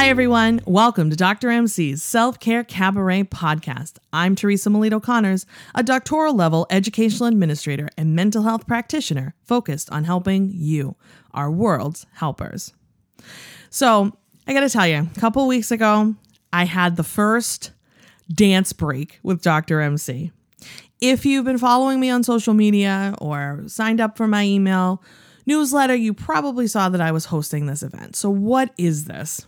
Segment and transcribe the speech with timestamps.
[0.00, 0.62] Hi, everyone.
[0.64, 1.50] Welcome to Dr.
[1.50, 3.98] MC's Self Care Cabaret podcast.
[4.14, 10.04] I'm Teresa Melito Connors, a doctoral level educational administrator and mental health practitioner focused on
[10.04, 10.96] helping you,
[11.34, 12.72] our world's helpers.
[13.68, 16.14] So, I got to tell you, a couple weeks ago,
[16.50, 17.72] I had the first
[18.32, 19.82] dance break with Dr.
[19.82, 20.32] MC.
[21.02, 25.02] If you've been following me on social media or signed up for my email
[25.44, 28.16] newsletter, you probably saw that I was hosting this event.
[28.16, 29.46] So, what is this?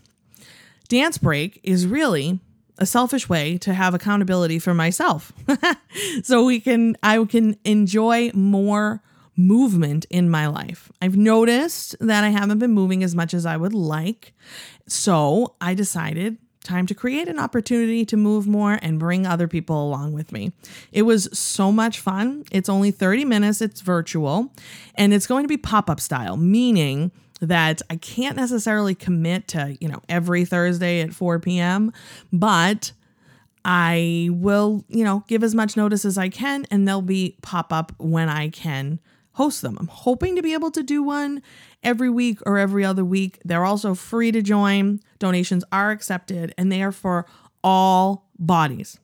[0.92, 2.38] Dance break is really
[2.76, 5.32] a selfish way to have accountability for myself.
[6.22, 9.02] so we can I can enjoy more
[9.34, 10.92] movement in my life.
[11.00, 14.34] I've noticed that I haven't been moving as much as I would like.
[14.86, 19.82] So, I decided time to create an opportunity to move more and bring other people
[19.82, 20.52] along with me.
[20.92, 22.44] It was so much fun.
[22.52, 24.52] It's only 30 minutes, it's virtual,
[24.96, 27.12] and it's going to be pop up style, meaning
[27.42, 31.92] that I can't necessarily commit to, you know, every Thursday at 4 p.m.,
[32.32, 32.92] but
[33.64, 37.72] I will, you know, give as much notice as I can and they'll be pop
[37.72, 39.00] up when I can
[39.32, 39.76] host them.
[39.78, 41.42] I'm hoping to be able to do one
[41.82, 43.40] every week or every other week.
[43.44, 45.00] They're also free to join.
[45.18, 47.26] Donations are accepted and they are for
[47.64, 48.98] all bodies.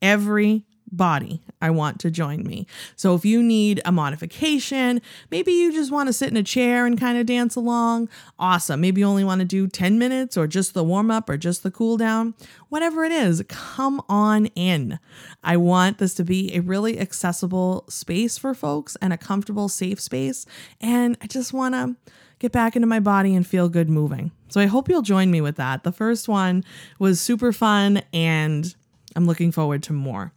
[0.00, 2.66] Every body I want to join me.
[2.96, 5.00] So if you need a modification,
[5.30, 8.08] maybe you just want to sit in a chair and kind of dance along,
[8.38, 8.80] awesome.
[8.80, 11.62] Maybe you only want to do 10 minutes or just the warm up or just
[11.62, 12.34] the cool down.
[12.68, 14.98] Whatever it is, come on in.
[15.42, 20.00] I want this to be a really accessible space for folks and a comfortable, safe
[20.00, 20.46] space.
[20.80, 21.96] And I just want to
[22.38, 24.30] get back into my body and feel good moving.
[24.48, 25.82] So I hope you'll join me with that.
[25.82, 26.64] The first one
[26.98, 28.74] was super fun and
[29.16, 30.32] I'm looking forward to more.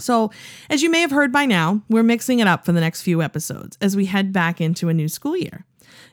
[0.00, 0.30] So,
[0.70, 3.22] as you may have heard by now, we're mixing it up for the next few
[3.22, 5.64] episodes as we head back into a new school year.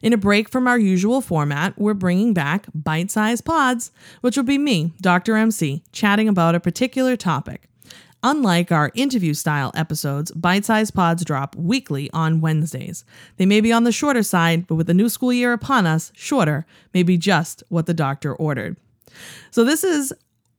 [0.02, 3.92] In a break from our usual format, we're bringing back bite sized pods,
[4.22, 5.36] which will be me, Dr.
[5.36, 7.70] MC, chatting about a particular topic.
[8.24, 13.06] Unlike our interview style episodes, bite sized pods drop weekly on Wednesdays.
[13.38, 16.12] They may be on the shorter side, but with the new school year upon us,
[16.16, 18.78] shorter may be just what the doctor ordered.
[19.52, 20.12] So, this is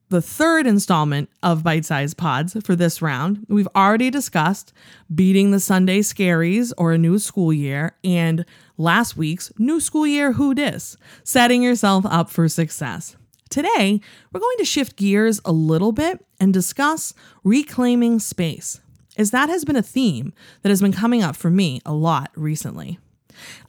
[0.09, 3.45] the third installment of Bite Size Pods for this round.
[3.49, 4.73] We've already discussed
[5.13, 8.45] beating the Sunday scaries or a new school year and
[8.79, 13.17] last week's new school year who dis, setting yourself up for success.
[13.51, 14.01] Today,
[14.33, 18.81] we're going to shift gears a little bit and discuss reclaiming space,
[19.17, 22.31] as that has been a theme that has been coming up for me a lot
[22.35, 22.99] recently.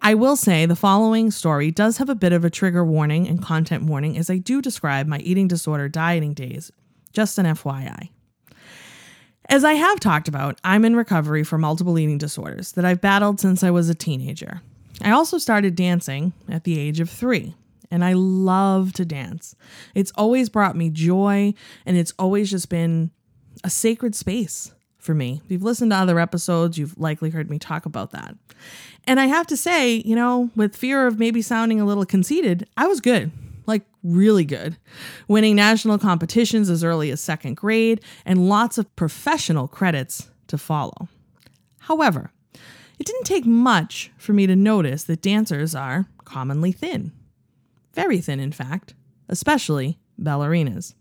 [0.02, 3.42] I will say the following story does have a bit of a trigger warning and
[3.42, 6.72] content warning as I do describe my eating disorder dieting days.
[7.14, 8.10] Just an FYI.
[9.50, 13.40] As I have talked about, I'm in recovery for multiple eating disorders that I've battled
[13.40, 14.62] since I was a teenager.
[15.02, 17.56] I also started dancing at the age of three,
[17.90, 19.56] and I love to dance.
[19.96, 21.54] It's always brought me joy,
[21.86, 23.12] and it's always just been
[23.64, 24.74] a sacred space
[25.08, 25.42] for me.
[25.44, 28.36] If you've listened to other episodes, you've likely heard me talk about that.
[29.06, 32.68] And I have to say, you know, with fear of maybe sounding a little conceited,
[32.76, 33.32] I was good,
[33.66, 34.78] like really good,
[35.28, 41.08] winning national competitions as early as second grade and lots of professional credits to follow.
[41.80, 42.32] However,
[43.00, 47.14] it didn't take much for me to notice that dancers are commonly thin.
[47.94, 48.94] Very thin, in fact,
[49.30, 50.94] especially ballerinas.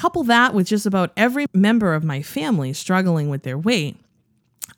[0.00, 3.98] Couple that with just about every member of my family struggling with their weight,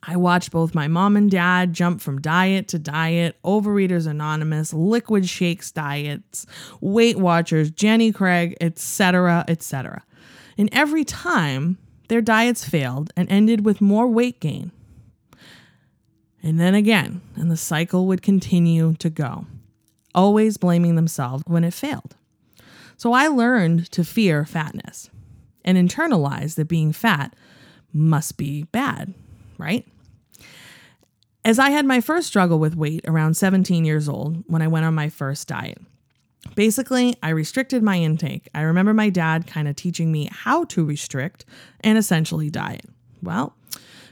[0.02, 5.28] I watched both my mom and dad jump from diet to diet, Overeaters Anonymous, liquid
[5.28, 6.44] shakes diets,
[6.80, 10.02] Weight Watchers, Jenny Craig, etc., etc.
[10.58, 14.72] And every time, their diets failed and ended with more weight gain.
[16.42, 19.46] And then again, and the cycle would continue to go,
[20.16, 22.16] always blaming themselves when it failed.
[22.96, 25.10] So I learned to fear fatness
[25.64, 27.34] and internalize that being fat
[27.92, 29.14] must be bad,
[29.58, 29.86] right?
[31.44, 34.86] As I had my first struggle with weight around 17 years old when I went
[34.86, 35.78] on my first diet.
[36.54, 38.48] Basically, I restricted my intake.
[38.54, 41.44] I remember my dad kind of teaching me how to restrict
[41.80, 42.84] and essentially diet.
[43.22, 43.54] Well,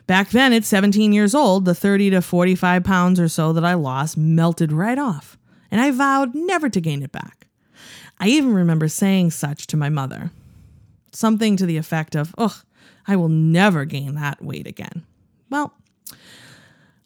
[0.07, 3.75] back then at 17 years old, the 30 to 45 pounds or so that I
[3.75, 5.39] lost melted right off,
[5.71, 7.47] and I vowed never to gain it back.
[8.19, 10.31] I even remember saying such to my mother.
[11.13, 12.65] Something to the effect of, ugh,
[13.07, 15.05] I will never gain that weight again.
[15.51, 15.75] Well,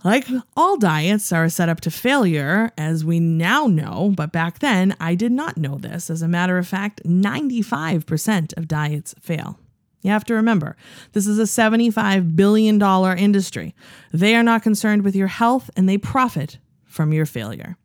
[0.04, 4.94] like all diets are set up to failure, as we now know, but back then
[5.00, 6.10] I did not know this.
[6.10, 9.58] As a matter of fact, 95% of diets fail.
[10.02, 10.76] You have to remember,
[11.12, 12.82] this is a $75 billion
[13.18, 13.74] industry.
[14.12, 17.78] They are not concerned with your health and they profit from your failure.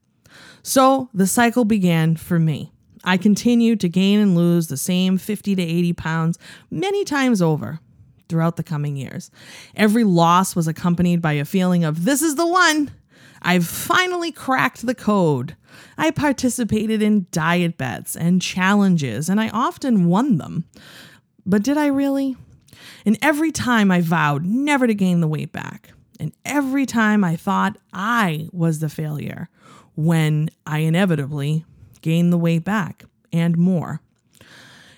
[0.62, 2.74] So the cycle began for me.
[3.04, 7.80] I continued to gain and lose the same 50 to 80 pounds many times over
[8.28, 9.31] throughout the coming years.
[9.75, 12.92] Every loss was accompanied by a feeling of, this is the one.
[13.42, 15.56] I've finally cracked the code.
[15.98, 20.66] I participated in diet bets and challenges, and I often won them.
[21.45, 22.36] But did I really?
[23.06, 27.36] And every time I vowed never to gain the weight back, and every time I
[27.36, 29.48] thought I was the failure,
[29.95, 31.66] when I inevitably
[32.01, 34.01] gained the weight back and more.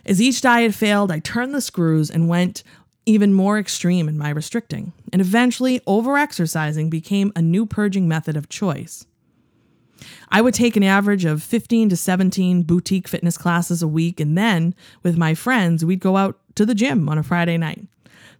[0.05, 2.63] As each diet failed, I turned the screws and went
[3.05, 8.49] even more extreme in my restricting, and eventually overexercising became a new purging method of
[8.49, 9.05] choice.
[10.29, 14.37] I would take an average of 15 to 17 boutique fitness classes a week, and
[14.37, 14.73] then
[15.03, 17.85] with my friends, we'd go out to the gym on a Friday night.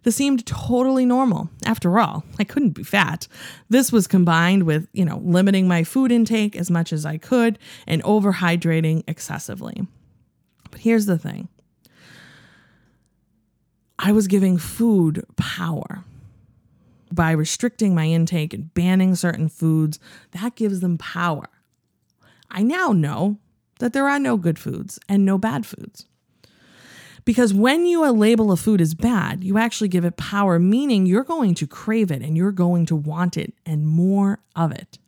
[0.02, 1.48] This seemed totally normal.
[1.64, 3.28] After all, I couldn't be fat.
[3.68, 7.58] This was combined with, you know, limiting my food intake as much as I could
[7.86, 9.86] and overhydrating excessively.
[10.70, 11.48] But here's the thing
[13.98, 16.04] I was giving food power.
[17.12, 20.00] By restricting my intake and banning certain foods,
[20.30, 21.46] that gives them power.
[22.50, 23.38] I now know
[23.80, 26.06] that there are no good foods and no bad foods.
[27.24, 31.06] Because when you uh, label a food as bad, you actually give it power, meaning
[31.06, 34.98] you're going to crave it and you're going to want it and more of it.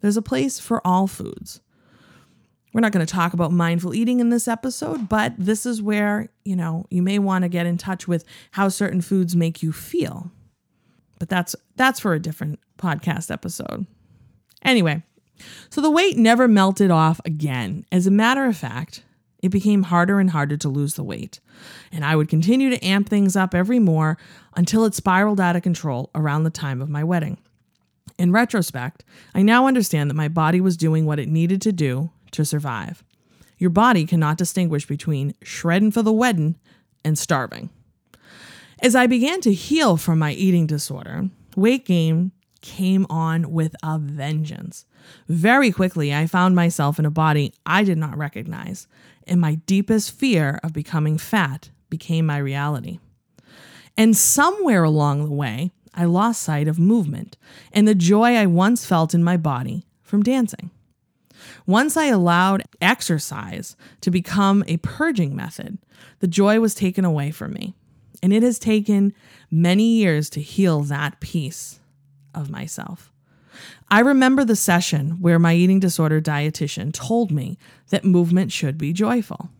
[0.00, 1.60] There's a place for all foods.
[2.72, 6.28] We're not going to talk about mindful eating in this episode, but this is where,
[6.44, 9.72] you know, you may want to get in touch with how certain foods make you
[9.72, 10.30] feel.
[11.18, 13.86] But that's that's for a different podcast episode.
[14.62, 15.02] Anyway,
[15.70, 17.84] so the weight never melted off again.
[17.90, 19.02] As a matter of fact,
[19.42, 21.40] it became harder and harder to lose the weight.
[21.92, 24.18] And I would continue to amp things up every more
[24.56, 27.38] until it spiraled out of control around the time of my wedding.
[28.18, 29.04] In retrospect,
[29.34, 33.04] I now understand that my body was doing what it needed to do to survive.
[33.58, 36.56] Your body cannot distinguish between shredding for the wedding
[37.04, 37.70] and starving.
[38.80, 43.98] As I began to heal from my eating disorder, weight gain came on with a
[43.98, 44.84] vengeance.
[45.28, 48.86] Very quickly, I found myself in a body I did not recognize,
[49.28, 52.98] and my deepest fear of becoming fat became my reality.
[53.96, 57.36] And somewhere along the way, I lost sight of movement
[57.72, 60.70] and the joy I once felt in my body from dancing.
[61.66, 65.78] Once I allowed exercise to become a purging method,
[66.20, 67.74] the joy was taken away from me.
[68.22, 69.12] And it has taken
[69.50, 71.80] many years to heal that piece
[72.34, 73.12] of myself.
[73.90, 77.58] I remember the session where my eating disorder dietitian told me
[77.88, 79.50] that movement should be joyful.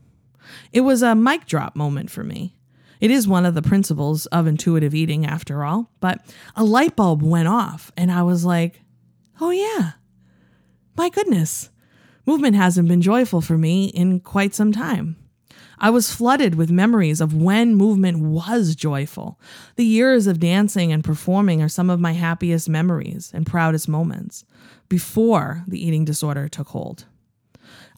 [0.73, 2.55] It was a mic drop moment for me.
[3.01, 6.21] It is one of the principles of intuitive eating, after all, but
[6.57, 8.83] a light bulb went off, and I was like,
[9.41, 9.93] oh, yeah,
[10.97, 11.71] my goodness,
[12.27, 15.17] movement hasn't been joyful for me in quite some time.
[15.81, 19.39] I was flooded with memories of when movement was joyful.
[19.77, 24.45] The years of dancing and performing are some of my happiest memories and proudest moments
[24.89, 27.07] before the eating disorder took hold.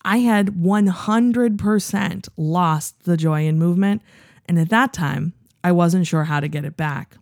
[0.04, 4.02] I had 100% lost the joy in movement,
[4.47, 7.16] and at that time, I wasn't sure how to get it back.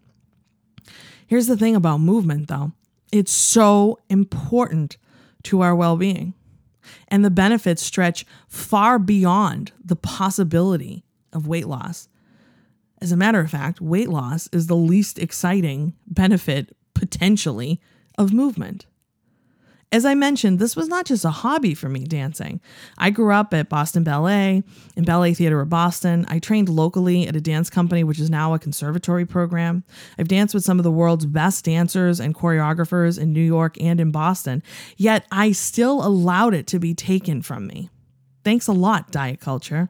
[1.26, 2.72] Here's the thing about movement, though
[3.10, 4.96] it's so important
[5.44, 6.34] to our well being.
[7.08, 12.08] And the benefits stretch far beyond the possibility of weight loss.
[13.00, 17.80] As a matter of fact, weight loss is the least exciting benefit, potentially,
[18.16, 18.86] of movement.
[19.90, 22.60] As I mentioned, this was not just a hobby for me dancing.
[22.98, 24.62] I grew up at Boston Ballet
[24.96, 26.26] and Ballet Theater of Boston.
[26.28, 29.84] I trained locally at a dance company, which is now a conservatory program.
[30.18, 33.98] I've danced with some of the world's best dancers and choreographers in New York and
[33.98, 34.62] in Boston,
[34.98, 37.88] yet I still allowed it to be taken from me.
[38.44, 39.88] Thanks a lot, diet culture.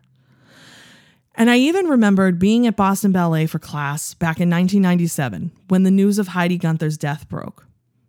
[1.34, 5.90] And I even remembered being at Boston Ballet for class back in 1997 when the
[5.90, 7.67] news of Heidi Guenther's death broke.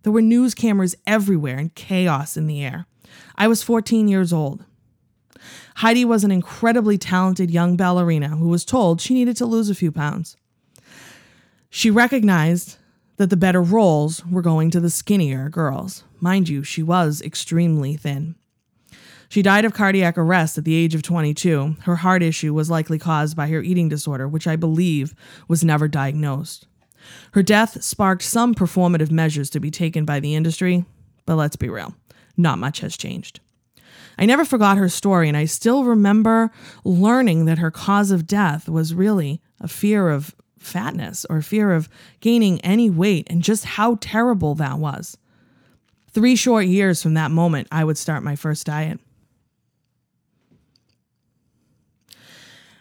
[0.09, 2.87] There were news cameras everywhere and chaos in the air.
[3.35, 4.65] I was 14 years old.
[5.75, 9.75] Heidi was an incredibly talented young ballerina who was told she needed to lose a
[9.75, 10.35] few pounds.
[11.69, 12.77] She recognized
[13.17, 16.03] that the better roles were going to the skinnier girls.
[16.19, 18.33] Mind you, she was extremely thin.
[19.29, 21.75] She died of cardiac arrest at the age of 22.
[21.81, 25.13] Her heart issue was likely caused by her eating disorder, which I believe
[25.47, 26.65] was never diagnosed.
[27.33, 30.85] Her death sparked some performative measures to be taken by the industry,
[31.25, 31.95] but let's be real,
[32.37, 33.39] not much has changed.
[34.17, 36.51] I never forgot her story, and I still remember
[36.83, 41.87] learning that her cause of death was really a fear of fatness or fear of
[42.19, 45.17] gaining any weight, and just how terrible that was.
[46.11, 48.99] Three short years from that moment, I would start my first diet.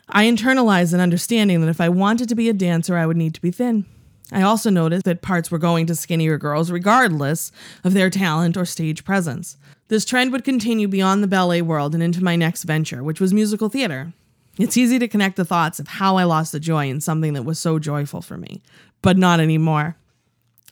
[0.08, 3.34] I internalized an understanding that if I wanted to be a dancer, I would need
[3.34, 3.84] to be thin.
[4.30, 7.50] I also noticed that parts were going to skinnier girls regardless
[7.82, 9.56] of their talent or stage presence.
[9.88, 13.32] This trend would continue beyond the ballet world and into my next venture, which was
[13.32, 14.12] musical theater.
[14.58, 17.44] It's easy to connect the thoughts of how I lost the joy in something that
[17.44, 18.62] was so joyful for me,
[19.00, 19.96] but not anymore.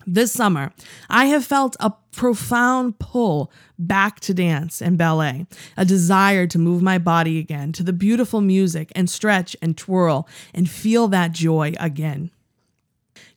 [0.09, 0.73] This summer,
[1.09, 5.47] I have felt a profound pull back to dance and ballet,
[5.77, 10.29] a desire to move my body again to the beautiful music and stretch and twirl
[10.55, 12.31] and feel that joy again.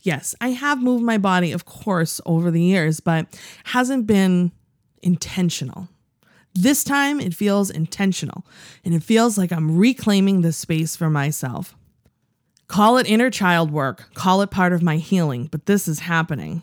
[0.01, 3.27] Yes, I have moved my body, of course, over the years, but
[3.65, 4.51] hasn't been
[5.01, 5.89] intentional.
[6.53, 8.45] This time it feels intentional
[8.83, 11.75] and it feels like I'm reclaiming the space for myself.
[12.67, 16.61] Call it inner child work, call it part of my healing, but this is happening.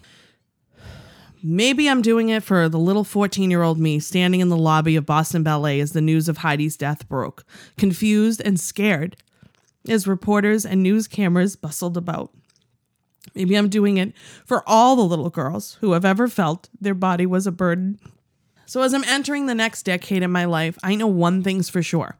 [1.42, 4.96] Maybe I'm doing it for the little 14 year old me standing in the lobby
[4.96, 7.44] of Boston Ballet as the news of Heidi's death broke,
[7.76, 9.16] confused and scared,
[9.88, 12.32] as reporters and news cameras bustled about.
[13.34, 14.14] Maybe I'm doing it
[14.44, 17.98] for all the little girls who have ever felt their body was a burden
[18.66, 21.82] so, as I'm entering the next decade in my life, I know one thing's for
[21.82, 22.16] sure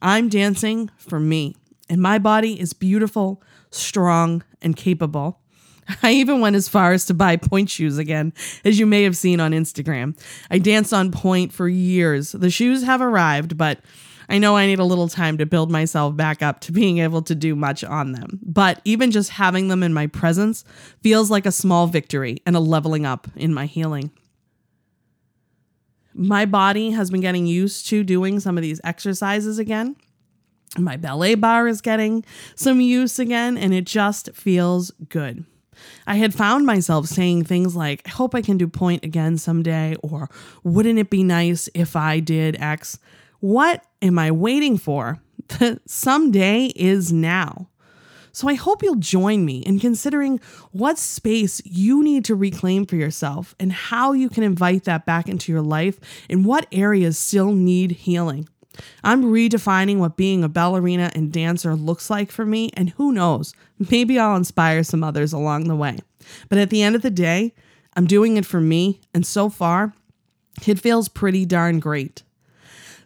[0.00, 1.56] I'm dancing for me,
[1.88, 5.40] and my body is beautiful, strong, and capable.
[6.02, 8.32] I even went as far as to buy pointe shoes again,
[8.64, 10.16] as you may have seen on Instagram.
[10.48, 12.32] I danced on pointe for years.
[12.32, 13.80] The shoes have arrived, but
[14.30, 17.20] I know I need a little time to build myself back up to being able
[17.22, 18.38] to do much on them.
[18.42, 20.64] But even just having them in my presence
[21.02, 24.10] feels like a small victory and a leveling up in my healing
[26.14, 29.96] my body has been getting used to doing some of these exercises again.
[30.78, 35.44] My ballet barre is getting some use again, and it just feels good.
[36.06, 39.96] I had found myself saying things like, I hope I can do pointe again someday,
[40.02, 40.28] or
[40.62, 42.98] wouldn't it be nice if I did X?
[43.40, 45.18] What am I waiting for?
[45.86, 47.68] someday is now.
[48.32, 50.40] So I hope you'll join me in considering
[50.72, 55.28] what space you need to reclaim for yourself and how you can invite that back
[55.28, 58.48] into your life and what areas still need healing.
[59.02, 63.52] I'm redefining what being a ballerina and dancer looks like for me, and who knows,
[63.90, 65.98] maybe I'll inspire some others along the way.
[66.48, 67.52] But at the end of the day,
[67.96, 69.92] I'm doing it for me, and so far,
[70.66, 72.22] it feels pretty darn great.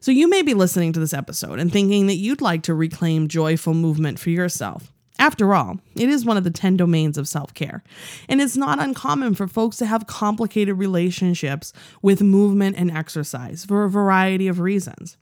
[0.05, 3.27] So, you may be listening to this episode and thinking that you'd like to reclaim
[3.27, 4.93] joyful movement for yourself.
[5.19, 7.83] After all, it is one of the 10 domains of self care,
[8.29, 13.85] and it's not uncommon for folks to have complicated relationships with movement and exercise for
[13.85, 15.17] a variety of reasons.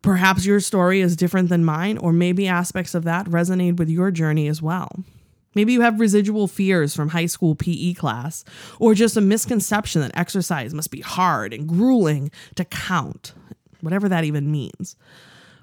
[0.00, 4.10] Perhaps your story is different than mine, or maybe aspects of that resonate with your
[4.10, 5.04] journey as well.
[5.54, 8.44] Maybe you have residual fears from high school PE class,
[8.78, 13.34] or just a misconception that exercise must be hard and grueling to count,
[13.80, 14.96] whatever that even means.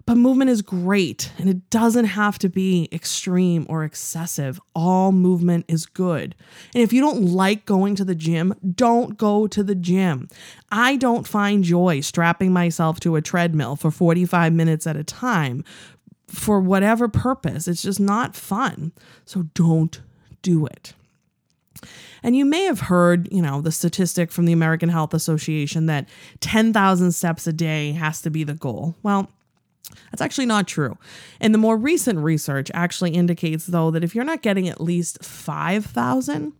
[0.07, 4.57] But movement is great and it doesn't have to be extreme or excessive.
[4.73, 6.33] All movement is good.
[6.73, 10.29] And if you don't like going to the gym, don't go to the gym.
[10.71, 15.65] I don't find joy strapping myself to a treadmill for 45 minutes at a time
[16.27, 17.67] for whatever purpose.
[17.67, 18.91] It's just not fun.
[19.25, 20.01] So don't
[20.41, 20.93] do it.
[22.23, 26.09] And you may have heard, you know, the statistic from the American Health Association that
[26.39, 28.95] 10,000 steps a day has to be the goal.
[29.03, 29.31] Well,
[30.11, 30.97] that's actually not true.
[31.39, 35.23] And the more recent research actually indicates, though, that if you're not getting at least
[35.23, 36.53] 5,000,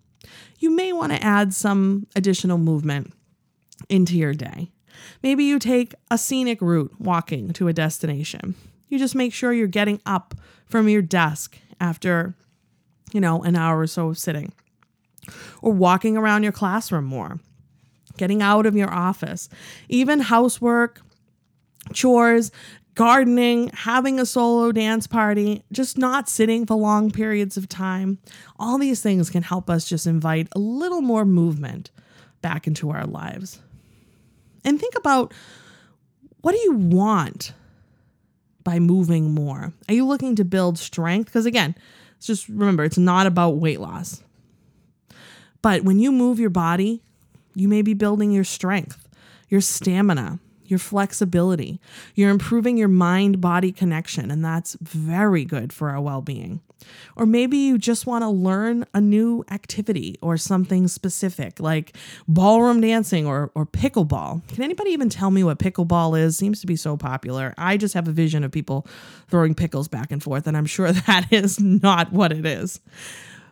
[0.59, 3.13] you may want to add some additional movement
[3.89, 4.71] into your day.
[5.23, 8.55] Maybe you take a scenic route walking to a destination.
[8.89, 12.35] You just make sure you're getting up from your desk after,
[13.13, 14.51] you know, an hour or so of sitting,
[15.61, 17.39] or walking around your classroom more,
[18.17, 19.49] getting out of your office,
[19.89, 21.01] even housework,
[21.93, 22.51] chores,
[22.95, 28.17] gardening, having a solo dance party, just not sitting for long periods of time.
[28.57, 31.91] All these things can help us just invite a little more movement
[32.41, 33.59] back into our lives.
[34.65, 35.31] And think about
[36.41, 37.53] what do you want
[38.67, 39.71] by moving more?
[39.87, 41.27] Are you looking to build strength?
[41.27, 41.73] Because again,
[42.17, 44.21] it's just remember, it's not about weight loss.
[45.61, 47.01] But when you move your body,
[47.55, 49.07] you may be building your strength,
[49.47, 51.79] your stamina, your flexibility.
[52.15, 56.61] You're improving your mind body connection, and that's very good for our well being.
[57.15, 61.95] Or maybe you just want to learn a new activity or something specific like
[62.27, 64.47] ballroom dancing or, or pickleball.
[64.47, 66.37] Can anybody even tell me what pickleball is?
[66.37, 67.53] Seems to be so popular.
[67.57, 68.87] I just have a vision of people
[69.29, 72.79] throwing pickles back and forth, and I'm sure that is not what it is.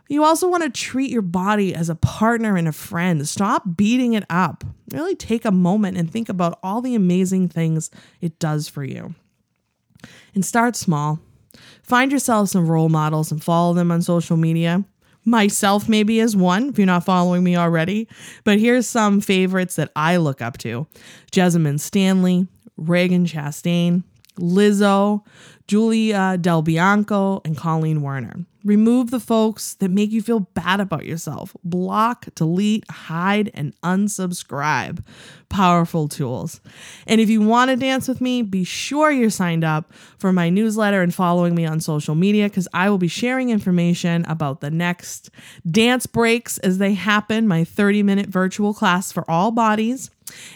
[0.08, 3.28] You also want to treat your body as a partner and a friend.
[3.28, 4.64] Stop beating it up.
[4.92, 7.90] Really take a moment and think about all the amazing things
[8.22, 9.16] it does for you.
[10.36, 11.20] And start small.
[11.82, 14.84] Find yourself some role models and follow them on social media.
[15.24, 18.08] Myself, maybe, is one if you're not following me already.
[18.44, 20.86] But here's some favorites that I look up to
[21.32, 22.48] Jessamyn Stanley,
[22.80, 24.04] Ragen Chastain,
[24.40, 25.24] Lizzo,
[25.68, 28.46] Julia Del Bianco, and Colleen Werner.
[28.66, 31.56] Remove the folks that make you feel bad about yourself.
[31.64, 35.06] Block, delete, hide, and unsubscribe.
[35.50, 36.62] Powerful tools.
[37.06, 40.50] And if you want to dance with me, be sure you're signed up for my
[40.50, 44.72] newsletter and following me on social media because I will be sharing information about the
[44.72, 45.30] next
[45.70, 50.10] dance breaks as they happen, my 30 minute virtual class for all bodies.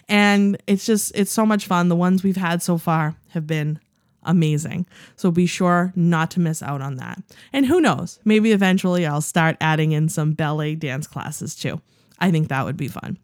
[0.08, 1.90] And it's just, it's so much fun.
[1.90, 3.80] The ones we've had so far have been
[4.24, 4.86] amazing.
[5.16, 7.22] So be sure not to miss out on that.
[7.54, 11.82] And who knows, maybe eventually I'll start adding in some ballet dance classes too.
[12.20, 13.18] I think that would be fun.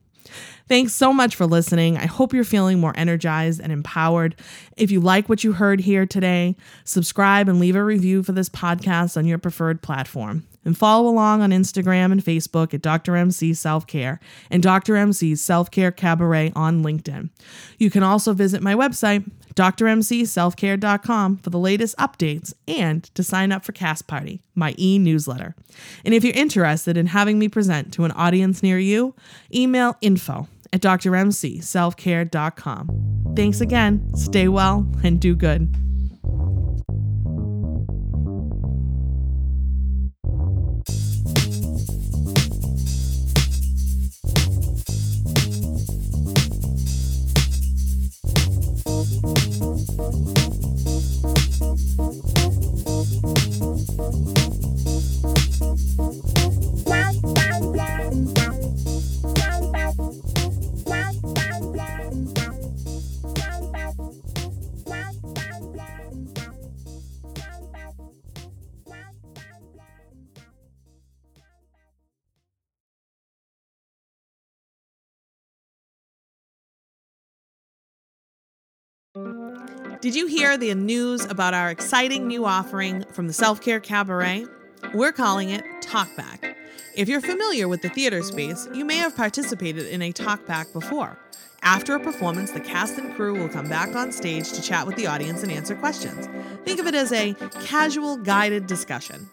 [0.68, 1.98] Thanks so much for listening.
[1.98, 4.36] I hope you're feeling more energized and empowered.
[4.76, 8.50] If you like what you heard here today, subscribe and leave a review for this
[8.50, 10.48] podcast on your preferred platform.
[10.66, 13.16] And follow along on Instagram and Facebook at Dr.
[13.16, 14.20] MC Self Care
[14.50, 14.96] and Dr.
[14.96, 17.30] MC's Self Care Cabaret on LinkedIn.
[17.78, 23.64] You can also visit my website, drmcselfcare.com, for the latest updates and to sign up
[23.64, 25.56] for Cast Party, my e newsletter.
[26.04, 29.16] And if you're interested in having me present to an audience near you,
[29.54, 33.34] email info at drmcselfcare.com.
[33.36, 34.16] Thanks again.
[34.16, 35.76] Stay well and do good.
[80.06, 84.46] Did you hear the news about our exciting new offering from the Self Care Cabaret?
[84.94, 86.54] We're calling it Talkback.
[86.96, 91.18] If you're familiar with the theater space, you may have participated in a talkback before.
[91.64, 94.96] After a performance, the cast and crew will come back on stage to chat with
[94.96, 96.28] the audience and answer questions.
[96.66, 99.28] Think of it as a casual guided discussion.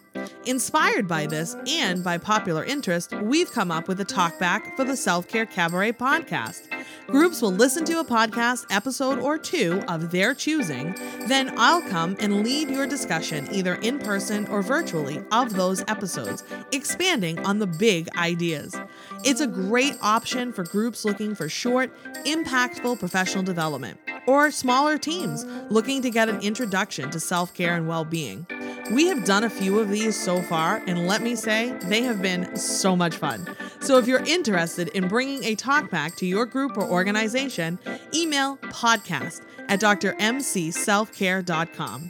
[0.47, 4.97] Inspired by this and by popular interest, we've come up with a talkback for the
[4.97, 6.72] Self Care Cabaret podcast.
[7.07, 10.95] Groups will listen to a podcast episode or two of their choosing,
[11.27, 16.43] then I'll come and lead your discussion either in person or virtually of those episodes,
[16.71, 18.75] expanding on the big ideas.
[19.23, 21.91] It's a great option for groups looking for short,
[22.25, 27.87] impactful professional development or smaller teams looking to get an introduction to self care and
[27.87, 28.47] well being.
[28.91, 32.21] We have done a few of these so far, and let me say, they have
[32.21, 33.47] been so much fun.
[33.83, 37.77] So if you're interested in bringing a talk back to your group or organization,
[38.13, 42.09] email podcast at drmcselfcare.com.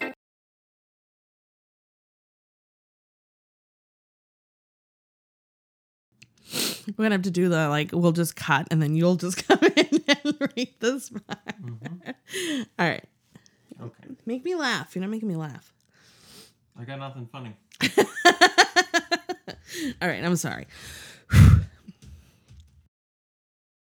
[6.96, 9.58] We're gonna have to do the like we'll just cut and then you'll just come
[9.76, 11.40] in and read this part.
[11.60, 12.62] Mm-hmm.
[12.78, 13.04] All right.
[13.82, 14.04] Okay.
[14.28, 14.96] Make me laugh.
[14.96, 15.74] You're not making me laugh.
[16.80, 17.56] I got nothing funny.
[20.02, 20.68] All right, I'm sorry
[21.32, 21.60] whew,